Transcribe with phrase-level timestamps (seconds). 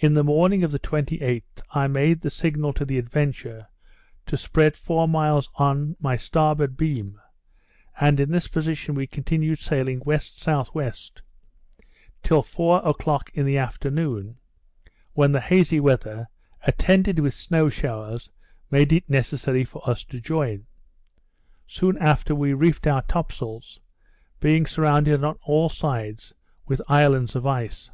[0.00, 3.68] In the morning of the 28th I made the signal to the Adventure
[4.26, 7.20] to spread four miles on my starboard beam;
[8.00, 10.90] and in this position we continued sailing W.S.W.,
[12.16, 14.38] until four o'clock in the afternoon,
[15.12, 16.26] when the hazy weather,
[16.66, 18.32] attended with snow showers,
[18.72, 20.66] made it necessary for us to join.
[21.68, 23.78] Soon after we reefed our top sails,
[24.40, 26.34] being surrounded on all sides
[26.66, 27.88] with islands of ice.